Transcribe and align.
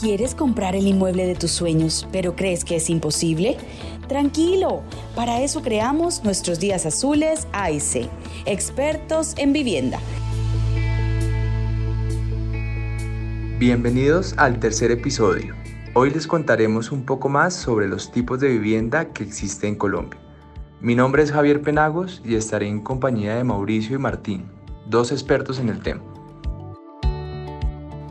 ¿Quieres 0.00 0.34
comprar 0.34 0.74
el 0.74 0.86
inmueble 0.86 1.26
de 1.26 1.34
tus 1.34 1.50
sueños, 1.50 2.08
pero 2.10 2.34
crees 2.34 2.64
que 2.64 2.76
es 2.76 2.88
imposible? 2.88 3.58
Tranquilo, 4.08 4.80
para 5.14 5.42
eso 5.42 5.60
creamos 5.60 6.24
nuestros 6.24 6.58
días 6.58 6.86
azules 6.86 7.46
AIC, 7.52 8.08
expertos 8.46 9.34
en 9.36 9.52
vivienda. 9.52 10.00
Bienvenidos 13.58 14.32
al 14.38 14.58
tercer 14.58 14.90
episodio. 14.90 15.54
Hoy 15.92 16.08
les 16.08 16.26
contaremos 16.26 16.92
un 16.92 17.04
poco 17.04 17.28
más 17.28 17.52
sobre 17.52 17.86
los 17.86 18.10
tipos 18.10 18.40
de 18.40 18.48
vivienda 18.48 19.12
que 19.12 19.22
existen 19.22 19.70
en 19.70 19.76
Colombia. 19.76 20.18
Mi 20.80 20.94
nombre 20.94 21.22
es 21.22 21.30
Javier 21.30 21.60
Penagos 21.60 22.22
y 22.24 22.36
estaré 22.36 22.68
en 22.68 22.80
compañía 22.80 23.36
de 23.36 23.44
Mauricio 23.44 23.96
y 23.96 23.98
Martín, 23.98 24.50
dos 24.86 25.12
expertos 25.12 25.58
en 25.58 25.68
el 25.68 25.82
tema. 25.82 26.09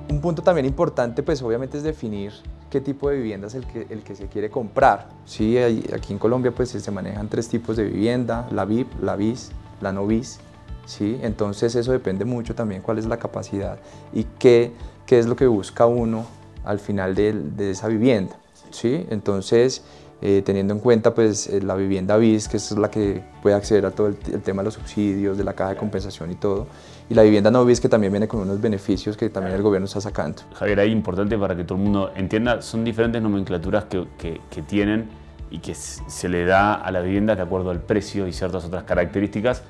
Un 0.09 0.21
punto 0.21 0.41
también 0.41 0.65
importante, 0.65 1.21
pues 1.21 1.41
obviamente 1.43 1.77
es 1.77 1.83
definir 1.83 2.33
qué 2.71 2.81
tipo 2.81 3.09
de 3.09 3.17
vivienda 3.17 3.47
es 3.47 3.53
el 3.53 3.65
que, 3.67 3.85
el 3.89 4.01
que 4.01 4.15
se 4.15 4.27
quiere 4.27 4.49
comprar. 4.49 5.09
Sí, 5.25 5.55
aquí 5.57 6.13
en 6.13 6.19
Colombia 6.19 6.51
pues 6.51 6.69
se 6.69 6.91
manejan 6.91 7.29
tres 7.29 7.47
tipos 7.47 7.77
de 7.77 7.83
vivienda, 7.83 8.47
la 8.51 8.65
VIP, 8.65 8.87
la 9.01 9.15
BIS, 9.15 9.51
la 9.81 9.91
no 9.91 10.07
BIS. 10.07 10.39
¿sí? 10.85 11.19
Entonces 11.21 11.75
eso 11.75 11.91
depende 11.91 12.25
mucho 12.25 12.55
también 12.55 12.81
cuál 12.81 12.97
es 12.97 13.05
la 13.05 13.17
capacidad 13.17 13.77
y 14.11 14.23
qué, 14.39 14.73
qué 15.05 15.19
es 15.19 15.27
lo 15.27 15.35
que 15.35 15.45
busca 15.45 15.85
uno 15.85 16.25
al 16.63 16.79
final 16.79 17.13
de, 17.13 17.33
de 17.33 17.71
esa 17.71 17.87
vivienda. 17.87 18.35
¿sí? 18.71 19.05
Entonces 19.11 19.83
eh, 20.21 20.41
teniendo 20.45 20.73
en 20.73 20.81
cuenta 20.81 21.15
pues, 21.15 21.47
eh, 21.47 21.61
la 21.61 21.75
vivienda 21.75 22.17
BIS, 22.17 22.49
que 22.49 22.57
es 22.57 22.71
la 22.71 22.91
que 22.91 23.23
puede 23.41 23.55
acceder 23.55 23.85
a 23.85 23.91
todo 23.91 24.07
el, 24.07 24.17
tema 24.17 24.61
de 24.61 24.65
los 24.65 24.73
subsidios, 24.73 25.37
de 25.37 25.45
la 25.45 25.53
caja 25.53 25.71
de 25.71 25.75
compensación 25.77 26.29
y 26.29 26.35
todo, 26.35 26.67
y 27.09 27.13
la 27.13 27.23
vivienda 27.23 27.49
no 27.51 27.63
BIS 27.63 27.79
que 27.79 27.87
también 27.87 28.11
viene 28.11 28.27
con 28.27 28.41
unos 28.41 28.59
beneficios 28.59 29.15
que 29.15 29.29
también 29.29 29.55
el 29.55 29.61
gobierno 29.61 29.85
está 29.85 30.01
sacando. 30.01 30.41
Javier, 30.55 30.81
ahí 30.81 30.91
importante 30.91 31.37
para 31.37 31.55
que 31.55 31.63
todo 31.63 31.77
el 31.77 31.85
mundo 31.85 32.11
entienda, 32.17 32.61
son 32.61 32.83
diferentes 32.83 33.21
nomenclaturas 33.21 33.85
que, 33.85 34.07
que, 34.17 34.61
tienen 34.61 35.07
y 35.49 35.59
que 35.59 35.73
se 35.73 36.27
le 36.27 36.43
da 36.43 36.73
a 36.73 36.91
la 36.91 36.99
vivienda 36.99 37.33
de 37.37 37.41
acuerdo 37.41 37.69
al 37.69 37.79
precio 37.79 38.27
y 38.27 38.33
ciertas 38.33 38.65
otras 38.65 38.83
características. 38.83 39.63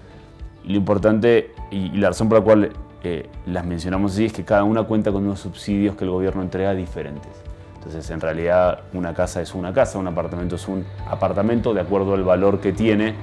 Y 0.63 0.71
lo 0.71 0.77
importante 0.77 1.51
y, 1.69 1.89
la 1.97 2.07
razón 2.09 2.27
por 2.27 2.39
la 2.39 2.43
cual 2.43 2.71
eh, 3.03 3.29
las 3.45 3.67
mencionamos 3.67 4.13
así 4.13 4.25
es 4.25 4.33
que 4.33 4.43
cada 4.43 4.63
una 4.63 4.81
cuenta 4.81 5.11
con 5.11 5.23
unos 5.23 5.41
subsidios 5.41 5.95
que 5.95 6.05
el 6.05 6.09
gobierno 6.09 6.41
entrega 6.41 6.73
diferentes. 6.73 7.31
Entonces, 7.79 8.09
en 8.09 8.19
realidad, 8.19 8.81
una 8.93 9.13
casa 9.13 9.41
es 9.41 9.55
una 9.55 9.73
casa, 9.73 9.97
un 9.99 10.07
apartamento 10.07 10.57
es 10.57 10.67
un 10.67 10.85
apartamento, 11.07 11.73
de 11.73 11.79
acuerdo 11.79 12.13
al 12.13 12.23
valor 12.23 12.59
que 12.59 12.73
tiene, 12.73 13.15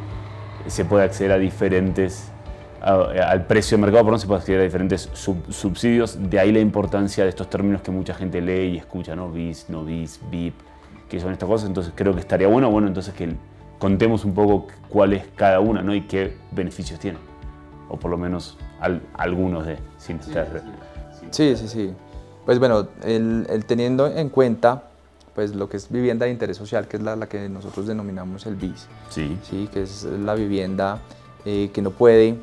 se 0.67 0.87
puede 0.87 1.05
acceder 1.05 1.33
a 1.33 1.39
diferentes, 1.39 2.33
al 2.81 3.47
precio 3.47 3.77
de 3.77 3.83
mercado, 3.83 4.05
perdón, 4.05 4.21
se 4.21 4.27
puede 4.27 4.41
acceder 4.41 4.61
a 4.61 4.65
diferentes 4.65 5.11
subsidios, 5.13 6.31
de 6.31 6.41
ahí 6.41 6.53
la 6.53 6.61
importancia 6.61 7.25
de 7.25 7.29
estos 7.29 7.51
términos 7.51 7.83
que 7.83 7.91
mucha 7.91 8.15
gente 8.15 8.41
lee 8.41 8.75
y 8.75 8.79
escucha, 8.79 9.15
¿no? 9.15 9.31
BIS, 9.31 9.69
no 9.69 9.85
BIS, 9.85 10.21
BIP, 10.31 10.55
que 11.11 11.21
son 11.21 11.33
estas 11.33 11.49
cosas, 11.49 11.69
entonces 11.69 11.93
creo 11.95 12.15
que 12.15 12.21
estaría 12.21 12.49
bueno, 12.49 12.71
bueno, 12.71 12.89
entonces 12.89 13.13
que 13.13 13.35
contemos 13.79 14.25
un 14.25 14.33
poco 14.33 14.69
cuál 14.89 15.13
es 15.13 15.25
cada 15.37 15.61
una, 15.61 15.83
¿no? 15.83 15.95
Y 15.95 16.03
qué 16.03 16.35
beneficios 16.51 16.99
tiene, 16.99 17.19
o 17.91 17.99
por 17.99 18.11
lo 18.11 18.17
menos 18.17 18.57
algunos 19.19 19.67
de, 19.67 19.77
sin 19.99 20.17
estar... 20.17 20.47
Sí, 21.31 21.55
sí, 21.57 21.69
sí. 21.69 21.93
Pues 22.47 22.61
bueno, 22.61 22.87
el, 23.03 23.65
teniendo 23.67 24.07
en 24.07 24.29
cuenta 24.29 24.85
pues 25.35 25.55
lo 25.55 25.69
que 25.69 25.77
es 25.77 25.91
vivienda 25.91 26.25
de 26.25 26.33
interés 26.33 26.57
social, 26.57 26.89
que 26.89 26.97
es 26.97 27.03
la, 27.03 27.29
que 27.29 27.49
nosotros 27.51 27.87
denominamos 27.87 28.47
el 28.47 28.55
BIS, 28.55 28.87
sí. 29.11 29.37
¿sí? 29.43 29.69
que 29.71 29.83
es 29.83 30.05
la 30.05 30.35
vivienda 30.35 31.01
eh, 31.45 31.71
que 31.75 31.83
no 31.83 31.91
puede 31.91 32.37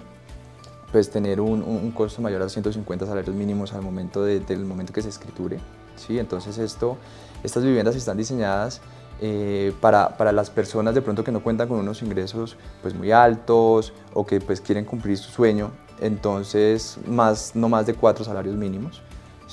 pues, 0.92 1.10
tener 1.10 1.42
un, 1.42 1.92
costo 1.92 2.22
mayor 2.22 2.44
a 2.44 2.50
150 2.50 3.08
salarios 3.08 3.36
mínimos 3.36 3.74
al 3.74 3.82
momento 3.82 4.24
del 4.24 4.66
momento 4.66 4.94
que 4.94 5.02
se 5.02 5.10
escriture. 5.10 5.58
¿sí? 5.96 6.20
Entonces 6.20 6.58
esto, 6.58 6.98
estas 7.42 7.64
viviendas 7.64 7.96
están 7.96 8.18
diseñadas 8.18 8.82
eh, 9.22 9.74
para, 9.80 10.18
para, 10.18 10.34
las 10.34 10.50
personas 10.50 10.94
de 10.94 11.02
pronto 11.02 11.24
que 11.24 11.32
no 11.32 11.42
cuentan 11.42 11.70
con 11.70 11.80
unos 11.80 12.04
ingresos 12.04 12.58
pues, 12.82 12.94
muy 12.94 13.12
altos 13.12 13.94
o 14.14 14.26
que 14.26 14.42
pues, 14.42 14.60
quieren 14.60 14.84
cumplir 14.84 15.18
su 15.18 15.32
sueño, 15.32 15.72
entonces 16.02 16.98
más, 17.08 17.56
no 17.56 17.70
más 17.70 17.86
de 17.86 17.94
cuatro 17.94 18.26
salarios 18.26 18.56
mínimos. 18.56 19.02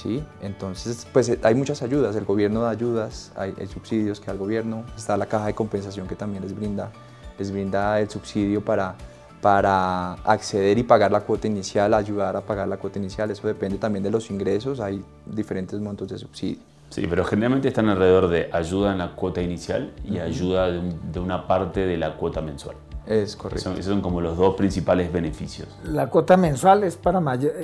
¿Sí? 0.01 0.23
Entonces, 0.41 1.07
pues 1.13 1.29
eh, 1.29 1.39
hay 1.43 1.55
muchas 1.55 1.83
ayudas, 1.83 2.17
el 2.17 2.25
gobierno 2.25 2.63
da 2.63 2.71
ayudas, 2.71 3.33
hay, 3.37 3.55
subsidios 3.67 4.21
que 4.21 4.31
al 4.31 4.39
gobierno, 4.39 4.85
está 4.97 5.17
la 5.17 5.27
caja 5.27 5.47
de 5.47 5.55
compensación 5.55 6.07
que 6.07 6.17
también 6.17 6.43
les 6.43 6.55
brinda, 6.55 6.91
les 7.39 7.51
brinda 7.51 8.01
el 8.01 8.09
subsidio 8.09 8.65
para, 8.65 8.95
para 9.41 10.15
acceder 10.25 10.79
y 10.79 10.83
pagar 10.83 11.13
la 11.13 11.21
cuota 11.21 11.47
inicial, 11.47 11.93
ayudar 11.95 12.37
a 12.37 12.41
pagar 12.41 12.69
la 12.69 12.79
cuota 12.79 12.99
inicial, 12.99 13.31
eso 13.31 13.47
depende 13.47 13.79
también 13.79 14.03
de 14.03 14.11
los 14.11 14.31
ingresos, 14.31 14.81
hay 14.81 15.05
diferentes 15.27 15.79
montos 15.81 16.09
de 16.09 16.19
subsidio. 16.19 16.59
Sí, 16.89 17.07
pero 17.09 17.25
generalmente 17.25 17.69
están 17.69 17.89
alrededor 17.89 18.29
de 18.29 18.51
ayuda 18.53 18.93
en 18.93 18.99
la 18.99 19.15
cuota 19.15 19.41
inicial 19.41 19.93
y 20.05 20.19
ayuda 20.19 20.71
de 20.71 21.21
una 21.21 21.47
parte 21.47 21.87
de 21.87 21.97
la 21.97 22.17
cuota 22.17 22.41
mensual. 22.41 22.75
Es 23.07 23.37
correcto. 23.37 23.73
Esos 23.73 23.87
son 23.87 24.03
como 24.03 24.21
los 24.21 24.37
dos 24.37 24.55
principales 24.55 25.13
beneficios. 25.13 25.69
La 25.85 26.09
cuota 26.09 26.37
mensual 26.37 26.85
es 26.85 26.97
para 26.97 27.21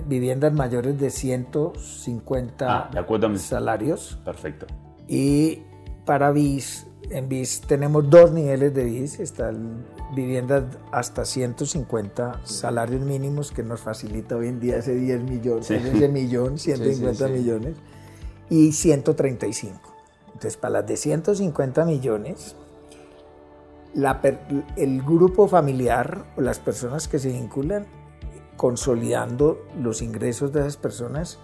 viviendas 0.06 0.52
mayores 0.52 0.98
de 0.98 1.10
150 1.10 2.66
ah, 2.68 2.90
la 2.92 3.06
cuota 3.06 3.36
salarios. 3.38 4.18
Perfecto. 4.24 4.66
Y 5.06 5.62
para 6.04 6.30
BIS, 6.30 6.86
en 7.10 7.28
BIS 7.28 7.62
tenemos 7.62 8.08
dos 8.08 8.32
niveles 8.32 8.74
de 8.74 8.84
BIS. 8.84 9.20
Están 9.20 9.84
viviendas 10.14 10.64
hasta 10.90 11.24
150 11.24 12.40
salarios 12.44 13.02
mínimos, 13.02 13.52
que 13.52 13.62
nos 13.62 13.80
facilita 13.80 14.36
hoy 14.36 14.48
en 14.48 14.60
día 14.60 14.78
ese 14.78 14.94
10 14.94 15.22
millones, 15.22 15.70
ese 15.70 16.08
millón, 16.08 16.58
150 16.58 17.28
millones, 17.28 17.76
y 18.48 18.72
135. 18.72 19.80
Entonces, 20.26 20.56
para 20.56 20.80
las 20.80 20.86
de 20.86 20.96
150 20.96 21.84
millones, 21.84 22.56
el 23.94 25.02
grupo 25.02 25.48
familiar 25.48 26.24
o 26.36 26.40
las 26.40 26.58
personas 26.58 27.08
que 27.08 27.18
se 27.18 27.28
vinculan 27.28 27.86
consolidando 28.56 29.66
los 29.80 30.02
ingresos 30.02 30.52
de 30.52 30.60
esas 30.60 30.76
personas 30.76 31.38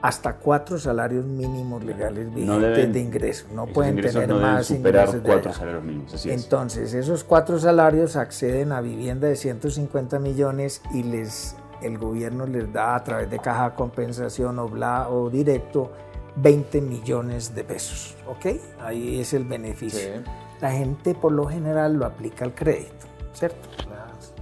hasta 0.00 0.36
cuatro 0.36 0.78
salarios 0.78 1.24
mínimos 1.24 1.82
legales 1.84 2.32
vigentes 2.32 2.92
de 2.92 3.00
ingreso. 3.00 3.46
No 3.52 3.66
pueden 3.66 4.00
tener 4.00 4.32
más 4.32 4.66
superar 4.66 5.08
cuatro 5.22 5.52
salarios 5.52 5.84
mínimos. 5.84 6.26
Entonces, 6.26 6.94
esos 6.94 7.24
cuatro 7.24 7.58
salarios 7.58 8.16
acceden 8.16 8.72
a 8.72 8.80
vivienda 8.80 9.26
de 9.26 9.34
150 9.34 10.20
millones 10.20 10.82
y 10.94 11.02
les, 11.02 11.56
el 11.82 11.98
gobierno 11.98 12.46
les 12.46 12.72
da 12.72 12.94
a 12.94 13.02
través 13.02 13.28
de 13.28 13.40
caja 13.40 13.70
de 13.70 13.76
compensación 13.76 14.58
o, 14.60 14.68
bla, 14.68 15.08
o 15.10 15.30
directo 15.30 15.90
20 16.36 16.80
millones 16.80 17.54
de 17.56 17.64
pesos. 17.64 18.14
¿Ok? 18.28 18.60
Ahí 18.80 19.20
es 19.20 19.34
el 19.34 19.44
beneficio 19.44 20.22
la 20.60 20.72
gente 20.72 21.14
por 21.14 21.32
lo 21.32 21.46
general 21.46 21.94
lo 21.94 22.06
aplica 22.06 22.44
al 22.44 22.54
crédito, 22.54 23.06
¿cierto? 23.32 23.68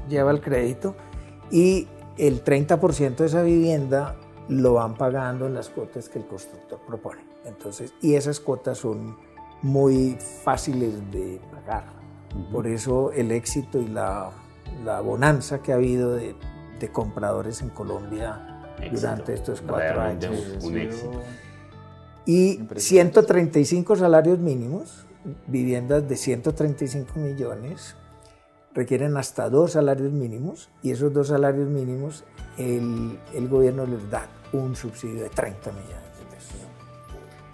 Lleva 0.08 0.30
el 0.30 0.40
crédito 0.40 0.94
y 1.50 1.88
el 2.16 2.44
30% 2.44 3.16
de 3.16 3.26
esa 3.26 3.42
vivienda 3.42 4.16
lo 4.48 4.74
van 4.74 4.94
pagando 4.94 5.46
en 5.46 5.54
las 5.54 5.68
cuotas 5.68 6.08
que 6.08 6.18
el 6.18 6.26
constructor 6.26 6.80
propone. 6.86 7.22
Entonces, 7.44 7.92
y 8.00 8.14
esas 8.14 8.40
cuotas 8.40 8.78
son 8.78 9.16
muy 9.62 10.16
fáciles 10.44 10.94
de 11.10 11.40
pagar. 11.50 11.84
Por 12.52 12.66
eso 12.66 13.12
el 13.12 13.32
éxito 13.32 13.80
y 13.80 13.88
la, 13.88 14.30
bonanza 15.02 15.62
que 15.62 15.72
ha 15.72 15.76
habido 15.76 16.14
de, 16.14 16.36
compradores 16.92 17.62
en 17.62 17.70
Colombia 17.70 18.74
durante 18.92 19.34
estos 19.34 19.60
cuatro 19.60 20.00
años. 20.00 20.58
Un 20.62 20.78
éxito. 20.78 21.22
Y 22.26 22.60
135 22.76 23.96
salarios 23.96 24.38
mínimos 24.38 25.05
viviendas 25.46 26.08
de 26.08 26.16
135 26.16 27.18
millones 27.18 27.96
requieren 28.74 29.16
hasta 29.16 29.48
dos 29.48 29.72
salarios 29.72 30.12
mínimos 30.12 30.68
y 30.82 30.90
esos 30.90 31.12
dos 31.12 31.28
salarios 31.28 31.68
mínimos 31.68 32.24
el, 32.58 33.18
el 33.32 33.48
gobierno 33.48 33.86
les 33.86 34.08
da 34.10 34.28
un 34.52 34.76
subsidio 34.76 35.22
de 35.22 35.30
30 35.30 35.72
millones 35.72 36.18
de 36.18 36.34
pesos. 36.34 36.56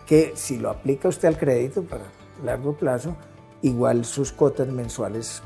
Que 0.07 0.33
si 0.35 0.59
lo 0.59 0.71
aplica 0.71 1.09
usted 1.09 1.29
al 1.29 1.39
crédito 1.39 1.85
para 1.85 2.05
largo 2.45 2.77
plazo, 2.77 3.17
igual 3.63 4.05
sus 4.05 4.33
cuotas 4.33 4.69
mensuales 4.69 5.43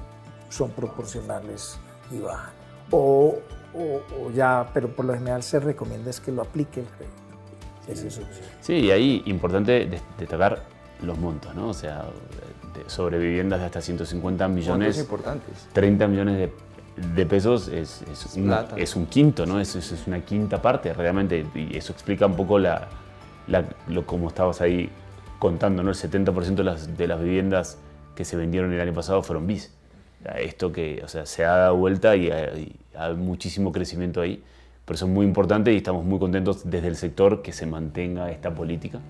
son 0.48 0.70
proporcionales 0.70 1.78
y 2.10 2.18
bajan. 2.20 2.54
O, 2.90 3.36
o, 3.74 4.30
ya, 4.30 4.70
pero 4.72 4.88
por 4.88 5.04
lo 5.04 5.12
general 5.12 5.42
se 5.42 5.60
recomienda 5.60 6.10
es 6.10 6.20
que 6.20 6.32
lo 6.32 6.42
aplique 6.42 6.80
el 6.80 6.86
crédito. 6.86 7.16
Ese 7.86 8.10
subsidio. 8.10 8.48
Sí, 8.60 8.74
y 8.74 8.90
ahí 8.90 9.22
importante 9.26 9.88
destacar 10.18 10.64
los 11.02 11.18
montos, 11.18 11.54
¿no? 11.54 11.68
O 11.68 11.74
sea, 11.74 12.06
sobre 12.86 13.18
viviendas 13.18 13.60
de 13.60 13.66
hasta 13.66 13.80
150 13.80 14.48
millones. 14.48 14.98
importantes. 14.98 15.68
30 15.72 16.06
millones 16.08 16.50
de, 16.96 17.26
pesos 17.26 17.68
es, 17.68 18.02
es, 18.10 18.36
un, 18.36 18.54
es, 18.76 18.96
un, 18.96 19.06
quinto, 19.06 19.46
¿no? 19.46 19.60
Es, 19.60 19.74
es, 19.76 20.06
una 20.06 20.20
quinta 20.20 20.60
parte 20.60 20.92
realmente. 20.92 21.46
Y 21.54 21.76
eso 21.76 21.92
explica 21.92 22.26
un 22.26 22.36
poco 22.36 22.58
la, 22.58 22.88
lo 23.88 24.06
como 24.06 24.28
estabas 24.28 24.60
ahí 24.60 24.90
contando, 25.38 25.82
¿no? 25.82 25.90
El 25.90 25.96
70% 25.96 26.54
de 26.54 26.64
las, 26.64 26.96
de 26.96 27.06
las 27.06 27.20
viviendas 27.20 27.78
que 28.14 28.24
se 28.24 28.36
vendieron 28.36 28.72
el 28.72 28.80
año 28.80 28.94
pasado 28.94 29.22
fueron 29.22 29.46
bis. 29.46 29.72
Esto 30.38 30.72
que, 30.72 31.02
o 31.04 31.08
sea, 31.08 31.26
se 31.26 31.44
ha 31.44 31.56
dado 31.56 31.76
vuelta 31.76 32.16
y 32.16 32.30
hay, 32.30 32.74
hay 32.96 33.14
muchísimo 33.14 33.70
crecimiento 33.70 34.20
ahí. 34.20 34.42
Por 34.84 34.96
eso 34.96 35.06
es 35.06 35.12
muy 35.12 35.26
importante 35.26 35.72
y 35.72 35.76
estamos 35.76 36.04
muy 36.04 36.18
contentos 36.18 36.68
desde 36.68 36.88
el 36.88 36.96
sector 36.96 37.42
que 37.42 37.52
se 37.52 37.66
mantenga 37.66 38.30
esta 38.30 38.54
política 38.54 39.00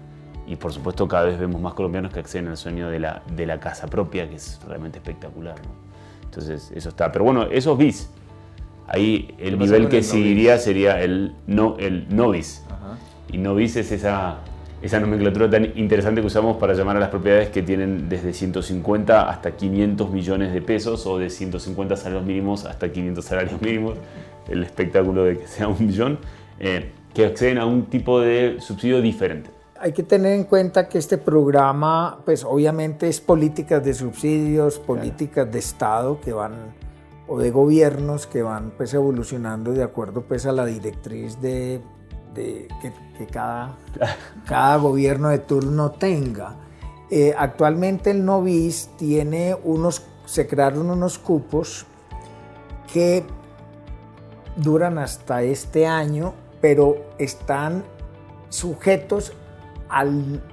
y 0.47 0.57
por 0.57 0.73
supuesto 0.73 1.09
cada 1.09 1.25
vez 1.25 1.39
vemos 1.39 1.61
más 1.61 1.75
colombianos 1.75 2.13
que 2.13 2.21
acceden 2.21 2.49
al 2.49 2.57
sueño 2.57 2.89
de 2.89 3.01
la, 3.01 3.23
de 3.35 3.47
la 3.47 3.59
casa 3.59 3.87
propia, 3.89 4.29
que 4.29 4.37
es 4.37 4.61
realmente 4.67 4.99
espectacular. 4.99 5.57
Entonces 6.25 6.71
eso 6.75 6.89
está. 6.89 7.11
Pero 7.11 7.25
bueno, 7.25 7.45
esos 7.45 7.77
bis, 7.77 8.11
ahí 8.87 9.35
el 9.39 9.59
nivel 9.59 9.89
que 9.89 10.03
seguiría 10.03 10.59
sería 10.59 11.01
el, 11.03 11.35
no, 11.47 11.77
el 11.79 12.07
novis. 12.15 12.63
Y 13.33 13.39
novis 13.39 13.75
es 13.77 13.91
esa, 13.91 14.39
esa 14.83 15.01
nomenclatura 15.01 15.51
tan 15.51 15.77
interesante 15.77 16.21
que 16.21 16.29
usamos 16.29 16.59
para 16.59 16.75
llamar 16.75 16.97
a 16.97 17.01
las 17.01 17.09
propiedades 17.09 17.49
que 17.49 17.63
tienen 17.63 18.09
desde 18.09 18.33
150 18.33 19.29
hasta 19.29 19.57
500 19.57 20.11
millones 20.11 20.53
de 20.53 20.63
pesos 20.63 21.07
o 21.07 21.19
de 21.19 21.31
150 21.31 21.97
salarios 21.97 22.25
mínimos 22.25 22.65
hasta 22.65 22.93
500 22.93 23.25
salarios 23.25 23.61
mínimos, 23.61 23.95
el 24.49 24.63
espectáculo 24.63 25.25
de 25.25 25.39
que 25.39 25.47
sea 25.49 25.67
un 25.67 25.85
millón, 25.85 26.19
eh, 26.61 26.93
que 27.15 27.25
acceden 27.25 27.59
a 27.59 27.67
un 27.67 27.87
tipo 27.87 28.21
de 28.21 28.59
subsidio 28.61 29.01
diferente. 29.01 29.56
Hay 29.79 29.93
que 29.93 30.03
tener 30.03 30.33
en 30.33 30.45
cuenta 30.45 30.89
que 30.89 30.99
este 30.99 31.19
programa, 31.19 32.21
pues 32.25 32.45
obviamente 32.45 33.09
es 33.09 33.21
políticas 33.21 33.85
de 33.85 33.95
subsidios, 33.95 34.79
políticas 34.79 35.51
de 35.51 35.59
Estado 35.59 36.21
que 36.21 36.33
van, 36.33 36.75
o 37.29 37.39
de 37.39 37.51
gobiernos 37.51 38.27
que 38.27 38.43
van 38.43 38.73
pues 38.77 38.95
evolucionando 38.95 39.73
de 39.73 39.83
acuerdo 39.83 40.23
pues 40.23 40.47
a 40.47 40.53
la 40.53 40.65
directriz 40.65 41.41
de, 41.41 41.83
que, 42.35 43.27
cada, 43.31 43.77
cada 44.47 44.77
gobierno 44.77 45.29
de 45.29 45.39
turno 45.39 45.91
tenga. 45.93 46.57
Eh, 47.11 47.35
actualmente 47.37 48.11
el 48.11 48.25
Novis 48.25 48.91
tiene 48.97 49.57
unos, 49.63 50.03
se 50.25 50.47
crearon 50.47 50.91
unos 50.91 51.19
cupos 51.19 51.87
que 52.93 53.25
duran 54.57 54.99
hasta 54.99 55.43
este 55.43 55.87
año, 55.87 56.35
pero 56.61 56.97
están 57.19 57.85
sujetos 58.49 59.33
a, 59.89 60.05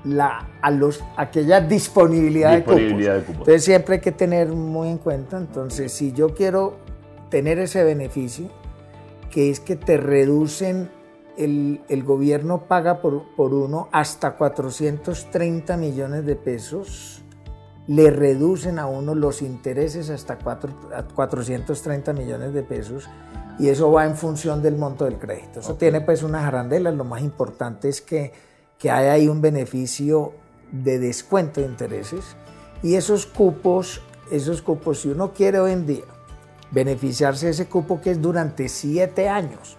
la, 0.04 0.50
a 0.62 0.72
los, 0.72 1.04
aquella 1.18 1.62
disponibilidad, 1.62 2.54
de, 2.54 2.64
cupos. 2.64 2.82
Entonces 2.82 3.64
siempre 3.64 3.96
hay 3.96 4.02
que 4.02 4.12
tener 4.12 4.50
muy 4.50 4.90
en 4.90 4.98
cuenta, 4.98 5.38
entonces 5.38 5.92
si 5.92 6.12
yo 6.12 6.34
quiero 6.34 6.78
tener 7.30 7.60
ese 7.60 7.84
beneficio, 7.84 8.50
que 9.30 9.50
es 9.50 9.60
que 9.60 9.76
te 9.76 9.98
reducen, 9.98 10.90
el, 11.38 11.82
el 11.90 12.04
gobierno 12.04 12.66
paga 12.68 13.02
por, 13.02 13.36
por 13.36 13.54
uno 13.54 13.90
hasta 13.92 14.36
430 14.36 15.78
millones 15.78 16.26
de 16.26 16.36
pesos, 16.36 17.24
le 17.88 18.12
reducen 18.12 18.80
a 18.80 18.86
uno 18.86 19.14
los 19.16 19.42
intereses 19.42 20.10
hasta 20.10 20.38
4, 20.38 20.74
430 21.16 22.14
millones 22.14 22.54
de 22.54 22.64
pesos 22.64 23.10
y 23.60 23.70
eso 23.70 23.92
va 23.92 24.06
en 24.06 24.16
función 24.16 24.62
del 24.62 24.78
monto 24.78 25.06
del 25.06 25.18
crédito. 25.18 25.60
Eso 25.60 25.76
tiene 25.76 26.02
pues 26.02 26.24
unas 26.24 26.46
arandelas, 26.46 26.96
lo 26.96 27.04
más 27.04 27.22
importante 27.22 27.90
es 27.90 28.02
que 28.02 28.32
que 28.84 28.92
hay 28.92 29.08
ahí 29.08 29.28
un 29.30 29.40
beneficio 29.40 30.34
de 30.70 31.00
descuento 31.00 31.62
de 31.62 31.68
intereses 31.68 32.36
y 32.82 32.96
esos 32.96 33.26
cupos, 33.26 34.02
esos 34.30 34.62
cupos, 34.62 35.00
si 35.00 35.08
uno 35.08 35.32
quiere 35.32 35.58
hoy 35.62 35.72
en 35.72 35.86
día 35.86 36.04
beneficiarse 36.70 37.46
de 37.46 37.54
ese 37.54 37.68
cupo 37.68 38.02
que 38.02 38.12
es 38.12 38.22
durante 38.22 38.68
siete 38.68 39.30
años, 39.30 39.78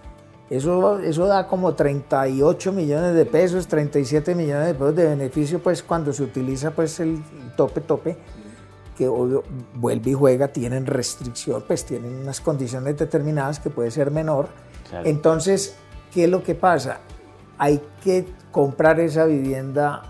eso, 0.49 0.99
eso 1.01 1.27
da 1.27 1.45
como 1.45 1.75
38 1.75 2.71
millones 2.71 3.13
de 3.13 3.27
pesos, 3.27 3.67
37 3.67 4.33
millones 4.33 4.65
de 4.65 4.73
pesos 4.73 4.95
de 4.95 5.05
beneficio, 5.05 5.61
pues 5.61 5.83
cuando 5.83 6.11
se 6.11 6.23
utiliza 6.23 6.71
pues 6.71 6.99
el 6.99 7.23
tope 7.55 7.81
tope, 7.81 8.17
que 8.97 9.07
vuelve 9.07 10.09
y 10.09 10.13
juega, 10.15 10.47
tienen 10.47 10.87
restricción, 10.87 11.63
pues 11.67 11.85
tienen 11.85 12.21
unas 12.21 12.41
condiciones 12.41 12.97
determinadas 12.97 13.59
que 13.59 13.69
puede 13.69 13.91
ser 13.91 14.09
menor. 14.09 14.47
Entonces, 15.03 15.75
¿qué 16.11 16.23
es 16.23 16.29
lo 16.31 16.41
que 16.41 16.55
pasa? 16.55 17.01
Hay 17.57 17.81
que 18.03 18.25
comprar 18.51 18.99
esa 18.99 19.25
vivienda 19.25 20.01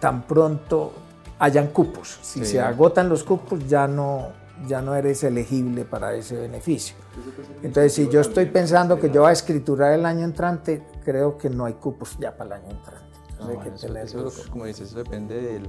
tan 0.00 0.22
pronto 0.22 0.92
hayan 1.40 1.68
cupos. 1.68 2.18
Si 2.22 2.44
se 2.44 2.60
agotan 2.60 3.08
los 3.08 3.24
cupos 3.24 3.66
ya 3.66 3.88
no, 3.88 4.28
ya 4.68 4.82
no 4.82 4.94
eres 4.94 5.24
elegible 5.24 5.84
para 5.84 6.14
ese 6.14 6.36
beneficio. 6.36 6.94
Entonces, 7.62 7.94
si 7.94 8.08
yo 8.08 8.20
estoy 8.20 8.46
pensando 8.46 9.00
que 9.00 9.10
yo 9.10 9.22
voy 9.22 9.30
a 9.30 9.32
escriturar 9.32 9.92
el 9.92 10.06
año 10.06 10.24
entrante, 10.24 10.82
creo 11.04 11.38
que 11.38 11.50
no 11.50 11.64
hay 11.64 11.74
cupos 11.74 12.16
ya 12.18 12.36
para 12.36 12.56
el 12.56 12.64
año 12.64 12.76
entrante. 12.76 14.02
eso, 14.02 14.30
como 14.50 14.66
dices, 14.66 14.88
eso 14.88 14.98
depende 14.98 15.62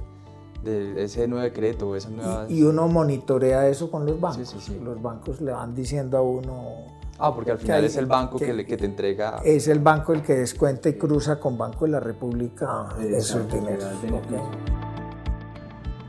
de 0.62 1.04
ese 1.04 1.26
nuevo 1.26 1.42
decreto. 1.42 1.96
Esa 1.96 2.10
nueva... 2.10 2.46
y, 2.48 2.62
uno 2.62 2.86
monitorea 2.88 3.66
eso 3.66 3.90
con 3.90 4.04
los 4.04 4.20
bancos. 4.20 4.68
los 4.68 5.00
bancos 5.00 5.40
le 5.40 5.52
van 5.52 5.74
diciendo 5.74 6.18
a 6.18 6.22
uno 6.22 7.01
Ah, 7.18 7.34
porque 7.34 7.52
al 7.52 7.58
final 7.58 7.84
es 7.84 7.96
el 7.96 8.06
banco 8.06 8.38
que, 8.38 8.64
que, 8.66 8.76
te 8.76 8.84
entrega. 8.84 9.40
Es 9.44 9.68
el 9.68 9.78
banco 9.78 10.12
el 10.12 10.22
que 10.22 10.34
descuenta 10.34 10.88
y 10.88 10.94
cruza 10.94 11.38
con 11.38 11.56
Banco 11.56 11.84
de 11.84 11.92
la 11.92 12.00
República 12.00 12.66
ah, 12.68 12.96
esos 13.00 13.50
dineros. 13.52 13.84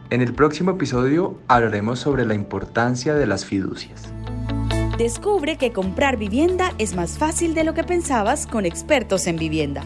En 0.10 0.22
el 0.22 0.34
próximo 0.34 0.72
episodio 0.72 1.38
hablaremos 1.48 2.00
sobre 2.00 2.26
la 2.26 2.34
importancia 2.34 3.16
de 3.16 3.26
las 3.26 3.46
fiducias. 3.46 4.14
Descubre 4.98 5.58
que 5.58 5.74
comprar 5.74 6.18
vivienda 6.18 6.72
es 6.78 6.96
más 6.96 7.18
fácil 7.18 7.56
de 7.56 7.64
lo 7.64 7.74
que 7.74 7.84
pensabas 7.84 8.46
con 8.46 8.66
expertos 8.66 9.26
en 9.26 9.38
vivienda. 9.38 9.84